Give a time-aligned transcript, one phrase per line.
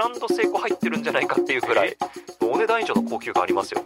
[0.00, 1.94] ランド成功入ってるんじゃないかっていうくらい
[2.40, 3.82] お値段以上の高級感ありますよ。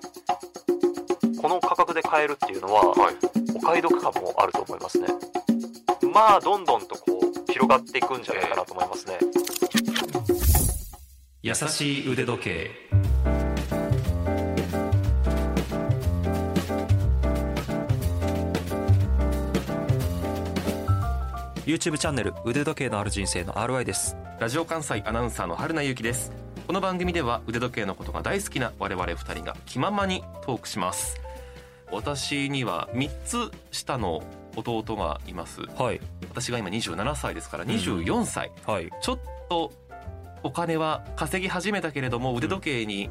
[1.43, 3.17] この価格で買えるっていうのは、はい。
[3.57, 5.09] お買い得感もあると思いますね。
[6.13, 9.19] まあどんどんとこう広がっていくんじゃないかなと思いますね、
[11.43, 12.71] 優しい腕時計
[21.75, 24.17] YouTube チャンネル腕時計のある人生の RY です。
[24.39, 26.31] ラジオ関西アナウンサーの春名由紀です。
[26.69, 31.21] この番組では腕時計のことが大好きな我々二人が気ままにトークします。
[31.91, 34.23] 私には3つ下の
[34.55, 35.63] 弟がいます。
[35.63, 36.01] はい。
[36.31, 38.89] 私が今27歳ですから24歳、はい。
[39.03, 39.19] ちょっ
[39.49, 39.73] と
[40.45, 43.11] お金は稼ぎ始めたけれども腕時計に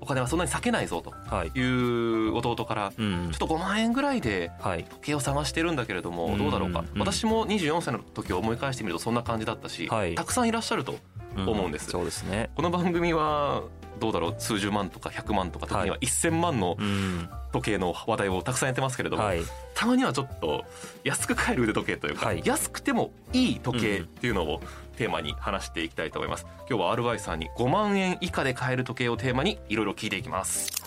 [0.00, 1.48] お金はそんなに割けないぞとはい。
[1.54, 4.84] いう弟からうんちょっと5万円ぐらいではい。
[4.84, 6.84] 時計を探してるんだけれどもうんどうだろうか。
[6.94, 10.14] うん私も24歳の時を思い返してみるとそんな感じだったしはい。
[10.14, 10.94] たくさんいらっしゃると
[11.36, 11.90] 思うんです。
[11.90, 12.50] そうですね。
[12.54, 13.62] この番組は
[13.98, 14.34] どうだろう？
[14.38, 17.28] 数十万とか100万とか時には1,000万のうん。
[17.52, 19.40] 時計の話題をたくさんやってますけれどもはい。
[19.74, 20.64] たまにはちょっと
[21.02, 22.42] 安く買える腕時計というか、はい。
[22.44, 24.60] 安くてもいい時計っていうのを
[24.96, 26.46] テーマに話していきたいと思います。
[26.68, 30.79] 今日は RY さんに5万円以下で買える時計をテーマにいろいろ聞いていきます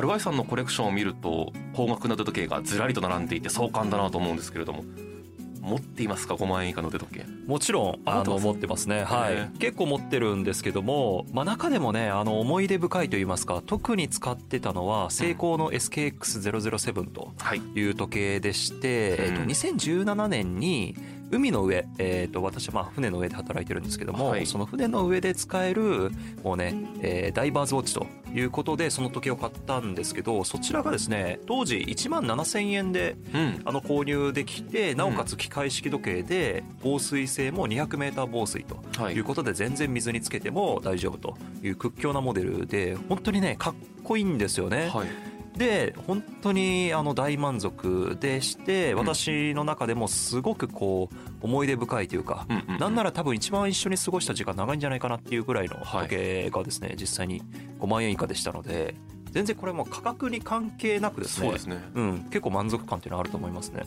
[0.00, 4.82] アルワイさんのコレクションを見ると高額な腕時計がずらりと並んでいて壮観だなと思うんですけれども
[5.60, 7.26] 持っていますか？5万円以下の腕時計。
[7.46, 9.04] もちろんあのあ持ってますね。
[9.04, 17.58] はへい結構持ってるんですけども、まあ、中でもねあの思い出深いといいますか特に使ってたのはセイコーの SKX007 とはい。
[17.58, 19.24] いう時計でして、うん。
[19.26, 20.96] えっと、2017年に
[21.30, 24.46] 海の上、えっと私はまあ船の上で働いてるんですけども、はい。
[24.46, 26.10] その船の上で使える
[26.42, 33.60] もうね、えーダイバーズウォッチということでその時計を買ったんですけどそちらがですね当時1万7000円でうん。
[33.64, 39.14] あの購入できてなおかつ機械式時計で防水性も 200m 防水とはい。
[39.14, 43.74] いうことで全然水につけても大丈夫という屈強なモデルで本当にねかっ
[44.04, 44.88] こいいんですよね。
[44.92, 45.08] はい
[45.56, 48.98] で本当にあの大満足でしてうん。
[49.00, 52.46] 私の中でもすごくこう思い出深いというか、
[52.78, 57.42] なんなら多分一番一緒に過ごした時間長いんじゃないかなっていうぐらいのはい時計がですね、実際に
[57.80, 58.94] 5万円以下でしたので
[59.30, 61.82] 全然これも価格に関係なくですねそうですね。
[61.94, 63.84] うん、結構満足感っていうのはあると思いますね。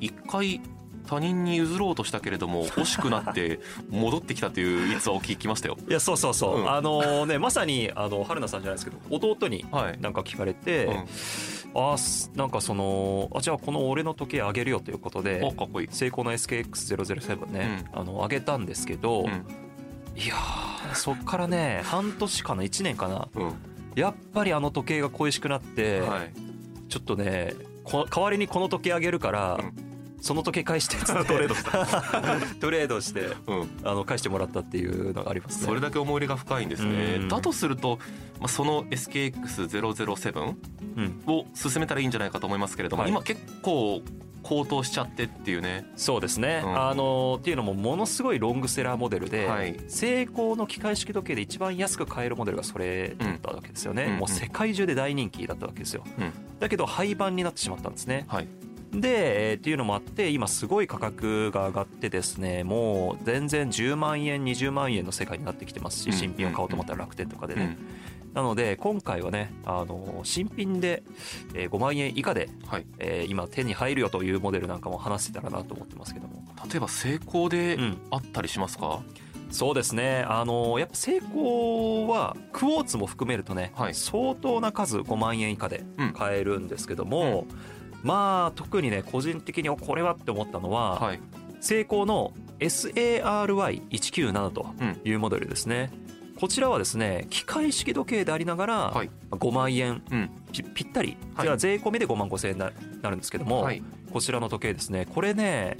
[0.00, 0.60] 一回
[1.06, 5.76] 他人に譲ろうとしたけれども 欲しくなって戻ってきたという逸話を聞きましたよ。
[5.88, 6.70] いやそうそうそう、うん。
[6.70, 9.98] あのねまさにあの春菜さんじゃないですけど弟にはい。
[10.00, 11.04] なんか聞かれて、うん。
[11.74, 11.96] あ
[12.34, 15.88] なんかそのあじゃあこの俺の時計あげるよということでおかっこいい。
[15.90, 19.26] セイコーの SKX007 ね、あのあげたんですけど、うん。
[20.16, 23.54] いやーそっからね 半年かな1年かなうん。
[23.94, 26.32] やっぱりあの時計が恋しくなって、はい。
[26.88, 29.85] ちょっとねこ代わりにこの時計あげるから、うん
[30.20, 31.86] その時計返してっつってトレードした。
[32.60, 33.70] トレードしてうん。
[33.84, 35.66] あの返してもらったっていうのがありますね。
[35.66, 37.16] それだけ思い入れが深いんですね。
[37.20, 37.28] うん。
[37.28, 37.98] だとすると
[38.40, 40.54] まあその SKX007
[40.96, 41.22] うん。
[41.26, 43.10] を進めたらいいんじゃないかと思いますけれどもはい。
[43.12, 44.02] 今結構
[44.42, 45.84] 高騰しちゃってっていうね。
[45.96, 46.80] そうですね、うん。
[46.80, 49.76] あのっていうのもものすごいロングセラーモデルで、はい。
[49.88, 54.16] セイコーの機械式時計で一番安く買えるモデルがそれだったわけですよね、うん。
[54.18, 56.32] もう世界中で大人気だったわけですよ、うん。
[56.60, 58.24] だけど廃盤になってしまったんですね。
[58.28, 58.48] はい
[58.92, 67.86] で、えーっていうのもあって今すごい価格が上がってですねもう全然10万円20万円の世界になってきてますしうん新品を買おうと思ったら楽天とかでね、うん
[68.36, 71.02] なので今回はねあの新品で
[71.54, 72.86] えー5万円以下で、はい。
[72.98, 76.44] えー今手に入るよというモデルなんかも話せたらなと思ってますけども。
[76.70, 77.98] 例えば成功でうん。
[78.10, 79.00] あったりしますか？
[79.50, 80.22] そうですね。
[80.28, 83.94] あのやっぱ成功はクォーツも含めるとね、はい。
[83.94, 86.12] 相当な数5万円以下でうん。
[86.12, 87.46] 買えるんですけども、
[88.06, 91.20] まあ特にね個人的におこれはって思ったのは、はい。
[91.60, 95.00] セイコーの SARY197 とうん。
[95.04, 95.90] いうモデルですね、
[96.38, 99.10] こちらはですね機械式時計でありながらはい。
[99.30, 100.30] 5万円うん。
[100.52, 101.46] ぴぴったり、はい。
[101.46, 102.70] じゃあ税込みで5万5千円にな
[103.02, 103.82] なるんですけども、はい。
[104.12, 105.76] こちらの時計ですねこれね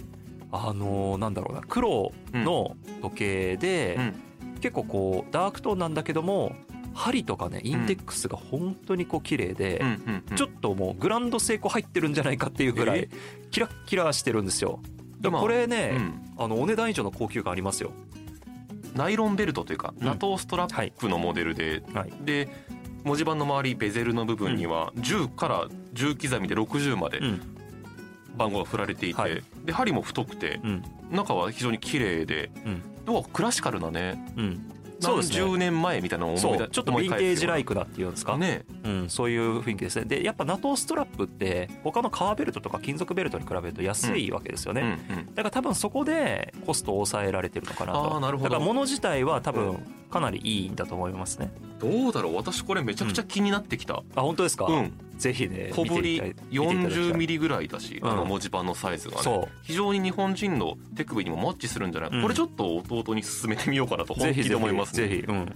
[0.52, 4.14] あのなんだろうな黒の時計で、うん。
[4.60, 6.56] 結構こうダークトーンなんだけども
[6.96, 9.82] 針とかねインデックスが本当にこう綺麗で、
[10.34, 13.08] ちょっともうグランド成功入ってるんじゃないかっていうぐらい
[13.50, 14.80] キラッキラしてるんですよ。
[15.20, 16.34] だからこれね、うん。
[16.38, 17.92] あのお値段以上の高級感ありますよ。
[18.94, 20.06] ナイロンベルトというか、うん。
[20.06, 22.12] ナトーストラップのモデルで、はい。
[22.24, 22.48] で
[23.04, 27.40] 文字盤の周りベゼルの部分には10から10刻みで60までうん。
[28.36, 29.42] 番号が振られていて、はい。
[29.64, 30.82] で針も太くてうん。
[31.10, 32.50] 中は非常に綺麗で
[33.32, 34.72] クラシカルなねうん。
[34.72, 35.34] 何そうですね。
[35.34, 38.64] 十年前みたいなのを思い出ちょっとヴィンテージライククだっていうんですか、ね。
[38.84, 40.06] うん、そういう雰囲気ですね。
[40.06, 48.14] でやっぱ NATO ストラップって他の革ベルトとか金属ベルトに比べると安いわけですよね、うんうんだから多分そこでコストを抑えられてるのかなと。
[48.14, 48.50] あーなるほど。
[48.50, 51.50] だから物自体は多う分かなりいいんだと思いますね。
[51.78, 52.36] どうだろう？
[52.36, 54.02] 私これめちゃくちゃ気になってきた。
[54.14, 54.92] あ本当ですか、うん。
[55.18, 56.30] ぜひね小ぶり見ていただい。
[56.30, 57.02] 見ていただきたい。
[57.12, 58.10] 40ミリぐらいだし、うん。
[58.10, 59.22] あの文字盤のサイズがね。
[59.22, 62.22] そ非常に日本人の手首にもマッチするんじゃない、うん。
[62.22, 65.08] これちょっと弟に勧めてみようかなとうぜひ本気で思いますね。
[65.08, 65.54] ぜひうん、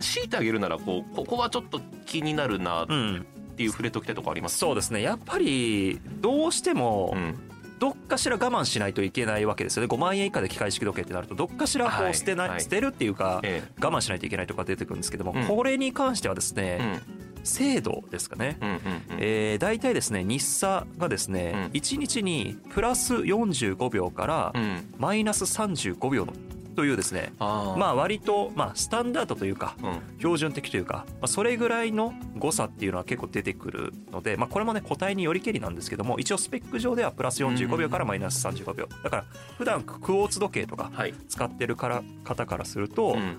[0.00, 3.26] 強いてあげるならこうここはちょっと気になるなっうん、
[3.56, 4.58] ていう触れときたいとこあります？
[4.58, 5.02] そうですね。
[5.02, 7.38] やっぱりどうしてもうん
[7.80, 9.88] どっかしら我慢しないといけないわけですよね。
[9.88, 12.60] 5万円以下で機械式時計ってなるとどっかしらこはいう捨てない、はい。
[12.60, 15.46] 捨てるっていうかえ我慢しないといけないとか出てくるんですけども、うん。
[15.46, 17.00] これに関してはですえね、
[17.42, 18.76] 精度ですかね、うんうんうん。
[18.76, 18.82] うん
[19.18, 21.64] えー、大体ですね日差がですね、うん。
[21.72, 24.94] 1日にプラス45秒からうん。
[24.98, 26.34] マイナス35秒の
[26.80, 30.00] というですねまあ割とまあスタンダードというかうん。
[30.16, 38.88] 標準的というか、まあ、それぐらいの誤差っていうのは結構出てくるので、まあ、これもね個体によりけりなんですけども一応スペック上ではプラス45秒からマイナス35秒。
[39.04, 39.24] だから
[39.58, 41.14] 普段クォーツ時計とかはい。
[41.28, 43.36] 使ってるから方からすると、うん。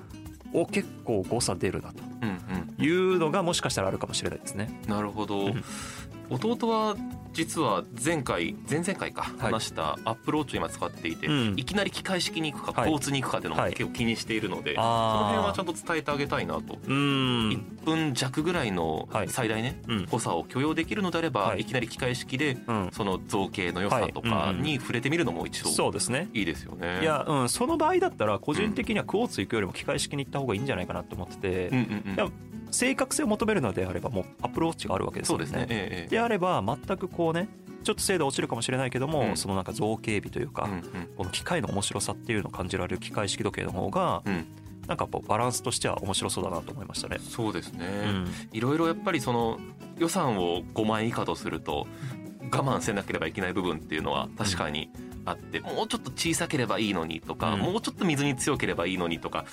[0.54, 2.04] お結構誤差出るなと
[2.80, 4.82] いうのがもしかしたらあるかもしれないですね。
[4.88, 5.54] なるほど、
[6.30, 6.96] 弟は
[7.34, 20.06] 実は前回前々回か話したアップローチを今使っていて、うんいきなり機械式に行くか交通に行くかっていうのも結構気にしているので、その辺はちゃんと伝えてあげたいなと、1分弱ぐらいの最大ね、うん。
[20.06, 22.58] 誤差を許容できるのであれば、はいい、きなり機械式で
[22.92, 27.02] その造形の良さとかに触れてみるのも一度そうですねいいですよね。
[27.02, 30.66] いや、うん、その場合だったら個人的にはクォーツ行くよりも機械式に行った方がいいん。
[30.66, 32.04] じゃないかなと思ってて、うんうん。
[32.10, 32.11] う
[32.72, 35.46] 正確性を求めるのであればもうアプローチがあるわけですよね。
[35.46, 35.52] ね。
[35.52, 37.50] えええであれば全くこうね
[37.84, 44.48] ちょっと精度落ちるかもしれないけども、うんそのなんか造形美というか、えうんこの機械の面白さっていうのを感じられる機械式時計の方が、うんうん
[44.88, 47.18] なんかこうバランスとしては面白そうだなと思いましたね。
[47.20, 47.86] そうですね。
[48.06, 49.60] うんいろいろやっぱりその
[49.98, 51.88] 予算を5万円以下とすると
[52.52, 54.90] 我慢せなければいけない部分っていうのは確かに
[55.26, 57.60] あって、もうちょっと小さければいいのにとか、うん。
[57.60, 59.46] もうちょっと水に強ければいいのにとか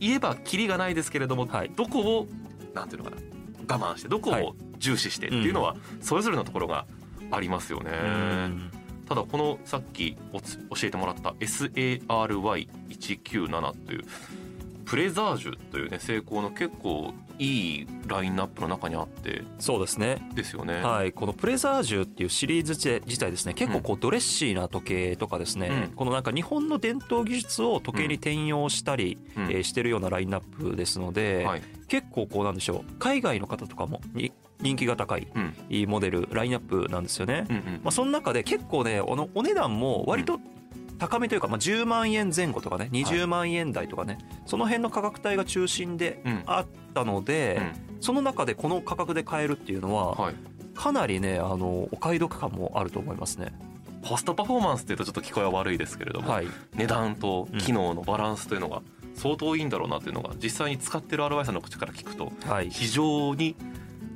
[0.00, 1.70] 言えばキリがないですけれども、はい。
[1.74, 2.26] どこを
[2.74, 3.22] なんていうのかな
[3.68, 4.42] 我慢してどこはい。
[4.42, 6.86] を重視してっていうのはそれぞれのところが
[7.30, 7.90] ありますよね。
[7.90, 8.70] うん。
[9.08, 14.02] ただこのさっきおつ教えてもらった SARY197 という
[14.86, 19.42] プレザージュというね成功の結構いいラインナップの中にあって。
[19.58, 20.26] そうですね。
[20.34, 20.80] ですよね。
[20.80, 25.96] はい、このプレザージュっていうシリーズ自自体ですね結構こうドレッシーな時計とかですね、うん。
[25.96, 29.44] このなんか日本の伝統技術を時計に転用したり、うん。
[29.44, 31.62] えーしてるようなラインナップですので、はい。
[31.88, 35.28] 結構こうなんでしょう海外の方とかもに人気が高い
[35.86, 37.44] モデルラインナップなんですよね。
[37.50, 37.62] うんうん。
[37.82, 40.40] まあ、その中で結構ねおのお値段も割と
[40.98, 46.42] 高めというか、まあ、10万円前後とかね20万円台とかね、その辺の価格帯が中心でうん。
[46.46, 47.60] あったので、
[48.00, 50.34] その中でこの価格で買えるっていうのは、はい、
[50.74, 53.52] かなりねあのお買い得感もあると思いますね。
[54.06, 56.46] コストパフォーマンスっていうとちょっと聞こえは悪いですけれども、はい、
[56.76, 58.82] 値段と機能のバランスというのが
[59.16, 63.56] 相当いいんだろうなというのが実際に使ってる RY さんの口から聞くとはい、非常に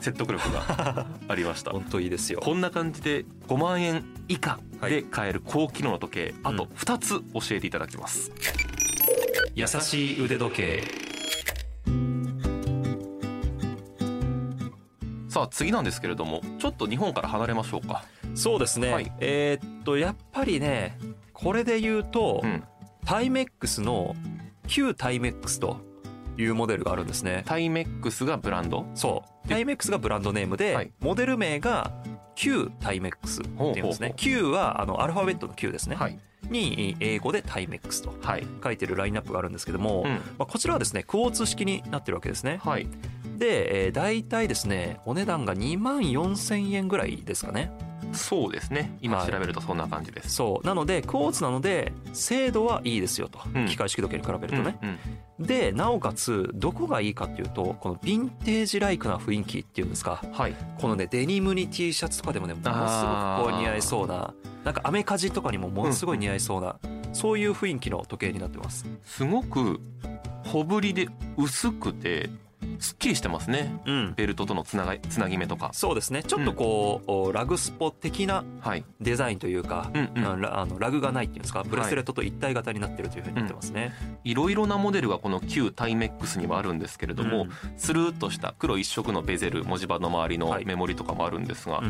[0.01, 1.73] 説得力が ありました。
[1.73, 2.41] 本当いいですよ。
[2.43, 8.33] こんな感じで5万円以下で買える高機能の時計、あと2つ教えていただきます。
[9.55, 10.85] 優しい腕時計。
[15.29, 18.05] さあ次なんですけれどもちょっと日本から離れましょうか。
[18.35, 18.93] そうですね。
[18.93, 20.99] はいえーっとやっぱりね
[21.33, 22.65] これで言うと、うん、
[23.05, 24.15] タイメックスの
[24.67, 25.81] 旧タイメックスと
[26.41, 27.43] いうモデルがあるんですね。
[27.47, 28.87] タイメックスがブランド？
[28.95, 31.93] そうでタイメックスがブランドネームで、はいモデル名が
[32.35, 34.03] 旧タイメックスっていうんですほうほうほう。
[34.03, 35.97] ね旧はあのアルファベットの旧ですね。
[35.97, 36.19] はい
[36.51, 42.59] に英語でタイメックスとはい、書いてるラインナップがあるんですけども、うんまあ、こちらはですねクォーツ式になってるわけですね。
[42.63, 42.89] はい、
[43.39, 47.71] で、えー、大体ですねお値段が2万4000円ぐらいですかね。
[48.13, 48.97] そうですね。
[49.01, 49.31] 今はい。
[49.31, 50.31] 調べるとそんな感じです。
[50.31, 50.67] そう。
[50.67, 53.67] なのでクォーツなので精度はいいですよと、うん。
[53.67, 54.99] 機械式時計に比べるとね、うん
[55.41, 55.47] うん。
[55.47, 60.23] でなおかつどこがいいかっていうとこのヴィンテージライクな雰囲気っていうんですか。
[60.33, 66.77] はい、このねデニムに T シャツとかでもねものすごくこう似合いそうななんかアメカジとかにもものすごい似合いそうな、
[67.13, 68.85] そういう雰囲気の時計になってます。
[69.05, 69.81] すごく
[70.51, 72.29] 小ぶりで薄くて
[72.79, 73.75] すっきりしてますね。
[73.87, 74.15] うん。
[74.15, 75.71] ベルトとのつながつなぎ目とか。
[75.73, 76.23] そうですね。
[76.23, 78.85] ちょっとこう、おラグスポ的なはい。
[79.01, 80.27] デザインというか、うんうん。
[80.27, 81.63] あのラグがないっていうんですか？
[81.63, 83.93] ブレスレットと一体型になってるというふうになってますね、
[84.25, 87.51] いろいろなモデルがこの旧タイメックスにはあるんですけれども、うん。
[87.77, 90.65] スルーっとした黒一色のベゼル文字盤の周りのはい。
[90.65, 91.81] メモリとかもあるんですが、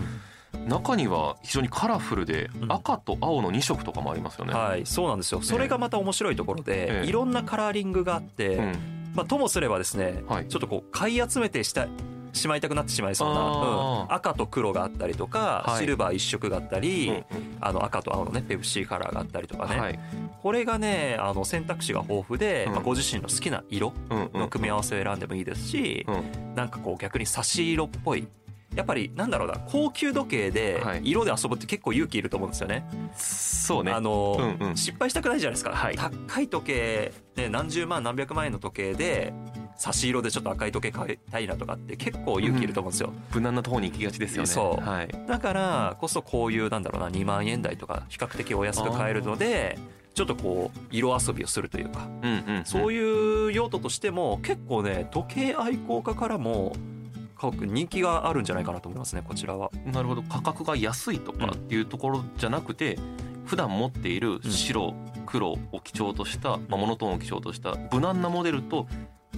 [0.54, 0.68] うん。
[0.68, 2.72] 中には非常にカラフルでうん。
[2.72, 4.52] 赤と青の2色とかもありますよね。
[4.52, 5.42] はいそうなんですよ。
[5.42, 7.08] それがまた面白いところで、ええ。
[7.08, 10.48] いろんなカラーリングがあって、うんまあ、ともすればですね、はい。
[10.48, 11.88] ちょっとこう買い集めてした
[12.32, 14.14] しまいたくなってしまいそうな、うん。
[14.14, 15.78] 赤と黒があったりとか、はい。
[15.80, 17.24] シルバー一色があったり、うん
[17.62, 19.98] あの赤と青のねペプシーカラーがあったりとかね、はい。
[20.42, 22.72] これがねあの選択肢が豊富で、うん。
[22.72, 26.12] まあ、ご自身の好きな色の組み合わせを選んでもいいですし、う
[26.50, 26.54] ん。
[26.54, 28.28] なんかこう逆に差し色っぽい
[28.74, 31.00] やっぱりなんだろうな高級時計ではい。
[31.04, 32.88] 色で遊ぶって結構勇気いると思うんですよね。
[33.16, 33.92] そうね。
[33.92, 34.76] あの、うんうん。
[34.76, 35.96] 失敗したくないじゃないですか、はい。
[35.96, 39.32] 高い時計、ね、何十万何百万円の時計で
[39.76, 44.46] 差し色でちょっと赤い時計買いたいなとかって結構勇気いると思うんですよ、無難なところに行きがちですよね。
[44.46, 44.84] そう。
[44.86, 45.08] はい。
[45.26, 49.78] だからこそこういうなんだろうな2万円台とか比較的お安く買えるので
[50.14, 52.08] ちょっとこう色遊びをするというか。
[52.22, 52.64] うんうん。
[52.66, 56.76] そういう用途としても結構ね時計愛好家からも
[57.40, 59.70] すごく人気があるんじゃないかなと思いますねこちらは。
[59.86, 60.22] なるほど。
[60.22, 62.98] 価格が安いとかっていうところじゃなくて、
[63.46, 64.94] 普段持っている白
[65.26, 68.86] 黒を基調とした、まあ、モノトーンを基調とした無難なモデルと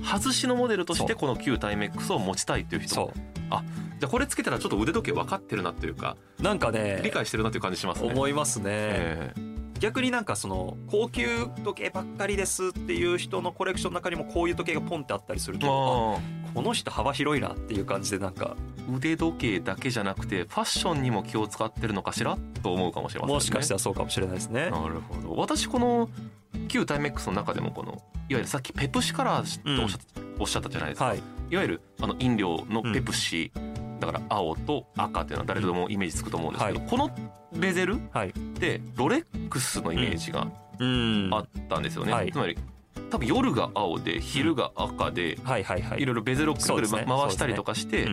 [0.03, 3.63] 外しのモデルとしてこの旧タイメックスを持ちたいという人そじゃ
[4.05, 8.11] あこれつけたらちょっと腕時計分かってるなというかうなんかね理解してるなという感じしますね。
[8.11, 9.52] 思いますね、ええ
[9.83, 11.27] 逆になんかその高級
[11.65, 16.21] 時計ばっかりですっていう人のコレクションの中にもこういう時計がポンってあったりすると
[16.55, 23.35] この人幅広いなっていう感じでなんかー腕時計だけじゃなくてファッションにも気を使ってるのかしらと思うかもしれませんね。
[23.35, 24.71] もしかしたらそうかもしれないですね。
[24.71, 25.35] なるほど。
[25.35, 26.09] 私この
[26.69, 33.51] 旧タイメックスの中でもこのいわゆるさっきペプシカラーとおっしゃ,、おったじゃないですか、はい、いわゆるあの飲料のペプシ、
[34.07, 37.11] だから青と赤っていうのは誰でもイメージつくと思うんですけど、はこの
[37.55, 42.33] ベゼルはい、ってロレックスのイメージがうん、あったんですよね、はい。
[42.33, 42.59] つまり
[43.11, 46.03] 多分夜が青で昼が赤で、はいはいはい。
[46.03, 48.09] いろいろベゼルをくるくる回したりとかして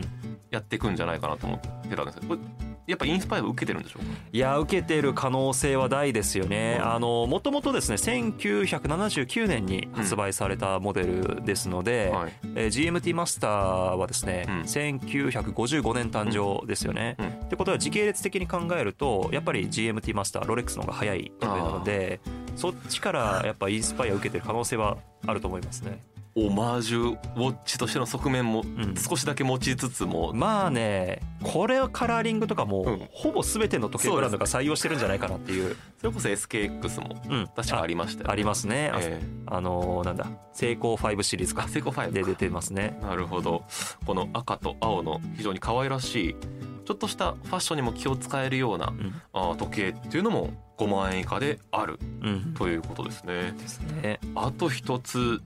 [0.52, 4.10] やっていくんじゃないかなと思ってたんですけどこれやっぱインスパイアを受けてるんでしょうか？
[4.34, 6.78] いや受けてる可能性は大ですよね。
[6.80, 6.94] うん。
[6.94, 12.34] あのもともとですね1979年に発売されたモデルですので、はい。
[12.56, 14.62] えー GMT マスターはですね、うん。
[14.62, 17.16] 1955年誕生ですよね。
[17.20, 17.28] うん。
[17.28, 22.20] ってことは時系列的に考えるとやっぱり GMT マスターロレックスの方が早いなので
[22.56, 26.02] そっちからやっぱインスパイアを受けてる可能性はあると思いますね。
[26.48, 28.96] オマージュウォッチとしての側面もん。
[28.96, 33.08] 少しだけ持ちつつも、まあねこれはカラーリングとかも、うん。
[33.12, 35.76] ほぼ全ての時計ブランドが採用してるんじゃないかなっていう。
[36.00, 37.48] それこそ SKX もうん。
[37.56, 41.64] 確かありましたよありますね、あえあのーなんだセイコー5シリーズか。
[41.64, 42.98] ーセイコー5で出かてますね。
[43.02, 43.64] なるほど。
[44.06, 46.36] この赤と青の非常に可愛らしい
[46.86, 53.54] ちょっとしたファッションにも気を使えるようなうん、あー時計っていうのも5万円以下であるうん、ということですね。
[53.58, 54.20] ですね。
[54.36, 55.42] あと一つ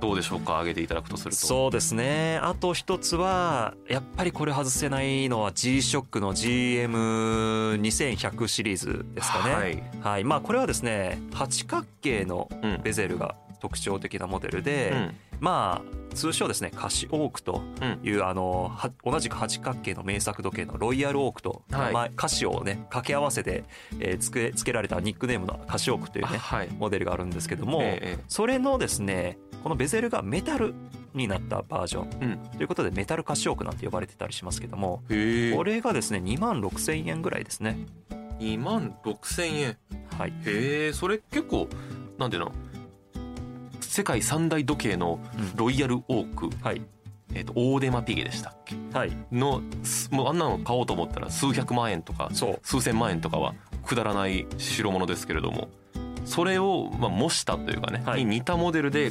[0.00, 0.52] どうでしょうか？
[0.54, 1.36] 挙げていただくとすると。
[1.36, 2.38] そうですね。
[2.42, 9.54] あと一つはやっぱりこれ外せないのは G-SHOCK の GM2100 シリーズですかね。
[9.54, 15.14] はい、はい、まあこれはですね八角形のうんベゼルが特徴的なモデルで、うん。
[15.40, 17.62] まあ通称ですねカシオークと
[18.02, 23.62] いう、あのは同じく八角形の名作時計のロイヤルオークと名前、カシオをね掛け合わせて、
[24.00, 26.68] えー、つけつけられたニックネームのカシオークというねはい。
[26.76, 28.24] モデルがあるんですけども、ええ。
[28.26, 30.74] それのですねこのベゼルがメタル
[31.14, 32.22] になったバージョン。
[32.22, 32.38] うん。
[32.56, 37.78] ということでメタルカシオークなんて呼ばれてたりしますけどもこれがですね2万6千円ぐらいですね。
[38.38, 39.76] 2万6千円。
[40.16, 40.30] はい。
[40.46, 41.68] へえそれ結構
[42.18, 42.52] なんていうの？
[43.80, 45.56] 世界三大時計のうん。
[45.56, 46.82] ロイヤルオーク、はい。
[47.34, 48.76] えー、とオーデマピゲでしたっけ？
[48.92, 49.12] はい。
[49.32, 52.60] のすもうあんなの買おうと思ったら数百万円とかそう。
[52.62, 55.68] 数千万円とかはくだらない代物ですけれども
[56.24, 58.24] それをまあ模したというかね、はい。
[58.24, 59.10] に似たモデルで、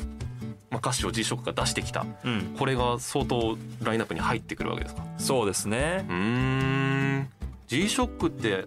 [0.69, 2.05] まあ、カシオ G ショックが出してきた。
[2.23, 2.55] うん。
[2.57, 5.03] これが相当ラインナップに入ってくるわけですか？
[5.17, 6.05] そうですね。
[6.09, 7.29] うーん。
[7.67, 8.65] G ショックって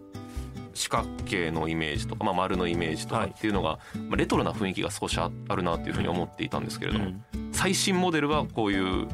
[0.72, 3.30] 四角形のイメージとか、まあ、丸のイメージとかはい。
[3.30, 3.78] っていうのが、
[4.08, 7.50] まあ、レトロな雰囲気が少しああるなっていうふうに思っていたんですけれども、うん。
[7.52, 9.06] 最新モデルはこういう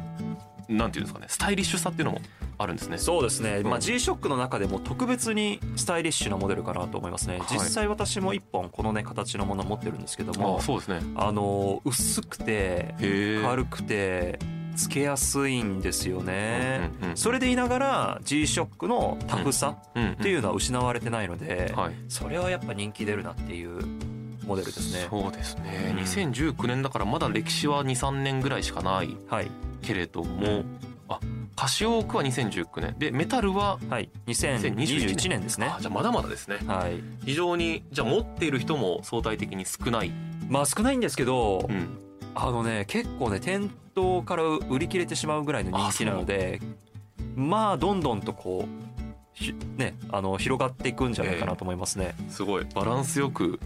[0.69, 2.21] なんていうんですかねスタイリッシュさっていうのも
[2.57, 2.97] あるんですね。
[2.97, 11.01] そうですね、まあ、うん G-SHOCK の中でも特別にスタイリッシュなモデルかなと思いますね、はい実際私も一本このね形のもの持ってるんですけどもあそうですね。
[11.15, 12.95] あの薄くて。
[12.97, 14.39] 軽くて
[14.75, 21.95] つけやすいんですよね、うんうんうんそれで言いながら G-SHOCK のタフさうんうんっていうのは失われてないので、はい。
[22.09, 23.79] それはやっぱ人気出るなっていう
[24.47, 25.07] モデルですね。
[25.09, 25.91] そうですね。
[25.91, 25.97] うん。
[25.99, 29.51] 2019年だからまだ歴史は2、3年ぐらいしかないはい。
[29.81, 30.63] けれども、
[31.09, 31.19] あ
[31.55, 32.95] カシオークは2019年。
[32.97, 33.77] でメタルは？
[33.89, 34.09] はい。
[34.27, 35.67] 2021年ですね。
[35.67, 36.57] あじゃあまだまだですね。
[36.65, 37.03] はい。
[37.25, 40.11] 非常にじゃあ持っている人も相対的に少ない。
[40.49, 41.89] まあ少ないんですけど、うん。
[42.35, 46.61] あのね結構ね店頭から売り切れてしまうぐらいの人気なので
[47.35, 48.67] まあどんどんとこう
[49.33, 52.13] ひねあの広がっていくんじゃないかなと思いますね。
[52.29, 52.67] すごい。
[52.75, 53.59] バランスよく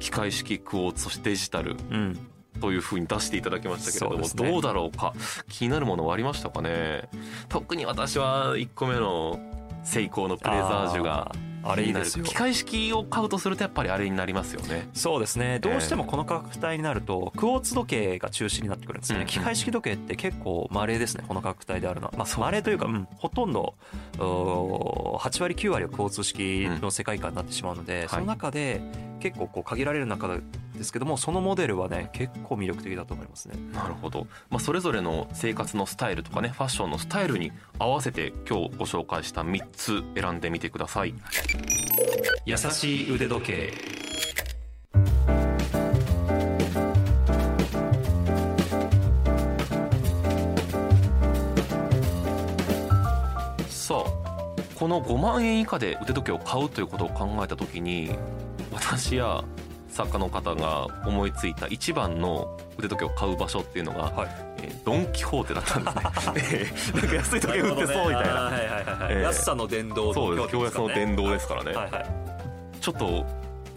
[0.00, 2.18] 機械式クォーツそしてデジタルうん。
[2.60, 5.14] というふうに出していただきましたけれども、ね、どうだろうか？
[5.48, 7.08] 気になるものはありましたかね？
[7.48, 9.40] 特に私は1個目の
[9.82, 12.24] セイコーのプレザージュがあれいいですよ。
[12.24, 14.88] 機械式を買うとするとやっぱりあれになりますよね。
[14.94, 15.58] そうですね。
[15.58, 22.14] どうしてもこの価格帯になるとクォーツ時計が中心になってくるんですね、うん、機械式時計って結構まれですねこの価格帯であるのは。
[22.16, 23.74] まあまれというか、うん、ほとんど
[24.18, 28.80] 8割9割はクォーツ式の世界観になってしまうので、うん、その中で
[29.20, 30.40] 結構こう限られる中で
[30.80, 33.54] ですけどもそのモデルはね結構魅力的だと思いますね。
[33.74, 41.14] なるほど、まあ、それぞれの生活のスタイルとかねファッションのスタイルに合わせて今日ご紹介した3つ選んでみてください。
[42.46, 43.74] 優しい腕時計。
[53.68, 54.04] さあ
[54.76, 58.16] この5万円以下で腕時計を買うということを考えた時に
[58.72, 59.44] 私や
[60.00, 64.28] 作家の方が思いついた一番の腕時計を買う場所っていうのが、はい。
[64.62, 65.84] えー、ドン・キホーテだったん
[66.34, 67.00] ですね。
[67.00, 68.56] なんか安い時計売ってそうみたいな、ね。
[69.10, 71.48] えー、安さの殿堂そうです京安の殿堂です。
[71.48, 72.06] からね、はいはい、
[72.80, 73.26] ちょっと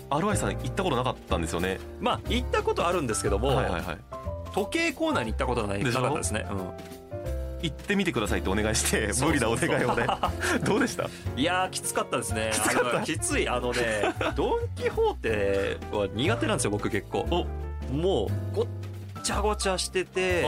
[0.09, 1.79] RY さん行ったことなかったんですよね。
[1.99, 3.83] まあ行ったことあるんですけども、はいはいはい、
[4.53, 6.92] 時計コーナーに行ったことはないなかったですね、うん
[7.63, 10.05] 行ってみてくださいってお願いして無理なお願いをね。
[10.63, 11.09] どうでした？
[11.35, 12.51] いやきつかったですね。
[12.53, 13.01] きつかった？
[13.01, 13.49] きつい。
[13.49, 17.47] あのねドン・キホーテは苦手なんですよ僕結構。
[17.91, 18.65] もうごっ
[19.23, 20.41] ちゃごちゃしてて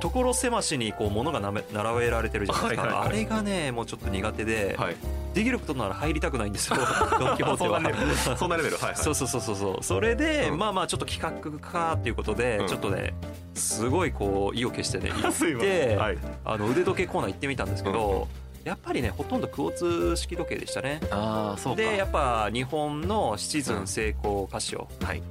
[0.00, 1.62] 所狭しにこう物が並
[1.98, 4.96] べられてるじゃないですか、あれがねもうちょっと苦手で、はい、
[5.34, 6.76] できることなら入りたくないんですよ
[7.18, 8.36] ドン・キホーテは。
[8.36, 13.14] そんなレベルはい、はい、そうそうそうそうそれで、うん、まあまあちょっと企画かっていうことで、うん、ちょっとね
[13.58, 18.28] すごいこう意を決してね 行って、はい、あの腕時計コーナー行ってみたんですけど、
[18.64, 21.00] やっぱりねほとんどクォーツ式時計でしたね。
[21.10, 24.88] あそうでやっぱ日本のシチズンセイコーカシオ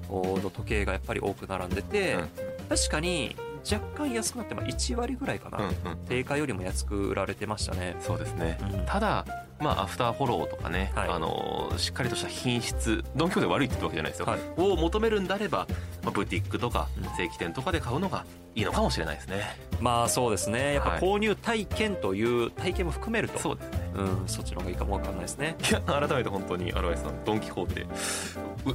[0.10, 2.30] の時計がやっぱり多く並んでて、うん、
[2.70, 3.36] 確かに
[3.72, 7.96] 若干安くなってまあ1割ぐらいかな、うんうん、定価よりも安く売られてましたね。
[8.00, 9.26] そうですね、うん、ただ
[9.60, 15.68] まあアフターフォローとかね、はい、あのしっかりとした品質ドン・キホーテ悪いって言ったわけじゃないですよ、はい、を求めるんであれば、
[16.04, 18.26] まあ、ブティックとか正規店とかで買うのが
[18.56, 19.44] いいのかもしれないですね。
[19.80, 20.76] まあそうですね。
[20.76, 25.58] やっぱ購入体験という体験も含めると、そうですねうんそっちの方がいいかもわかんないですね。
[25.70, 27.88] いや改めて本当にアロエさんドン・キホーテ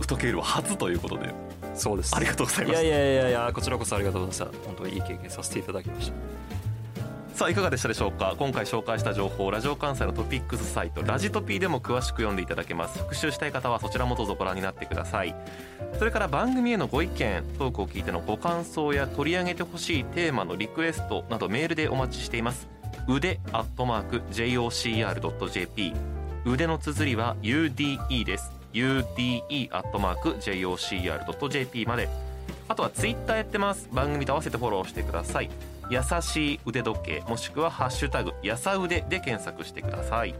[0.06, 1.32] 時計は初ということで
[1.74, 2.14] そうです。
[2.14, 4.66] ありがとうございますいやいやいやいやこちらこそありがとうございました。
[4.66, 6.16] 本当にいい経験させていただきました。
[7.34, 8.34] さあいかがでしたでしょうか？
[8.38, 12.98] 今回紹介した情報ラジオ関西のトピックスサイトラジトピーでも詳しく読んでいただけます。
[12.98, 15.34] 復習したい方はそちらもどうぞご覧になってください。
[15.98, 22.68] それから番組へのご意見トークを聞いてのご感想や取り上げてほしいテーマのリクエストなどメールでお待ちしています
[23.08, 25.92] 腕アットマーク JOCR.jp
[26.44, 28.50] 腕の綴りは UDE です。
[28.72, 32.08] UDE アットマーク JOCR.jp まで。
[32.68, 33.88] あとはツイッターやってます。
[33.92, 35.50] 番組と合わせてフォローしてください。
[35.90, 40.34] 優しい腕時計もしくはハッシュタグやさ腕で検索してください。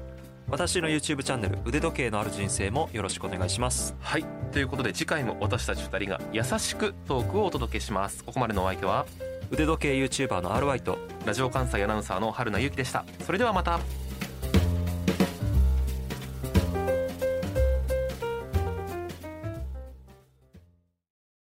[0.48, 3.94] 私の YouTube チャンネル腕時計のある人生もよろしくお願いします。
[4.00, 4.24] はい。
[4.52, 8.24] ということで次回も私たち2人が優しくトークをお届けします。
[8.24, 9.06] ここまでのお相手は？
[9.52, 13.04] 腕時計 YouTuber の RY とラジオ関西アナウンサーの春名由紀でした。
[13.26, 13.80] それではまた。